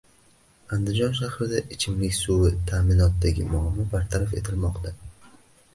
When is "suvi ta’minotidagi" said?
2.21-3.47